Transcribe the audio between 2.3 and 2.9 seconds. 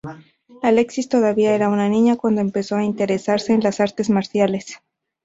empezó a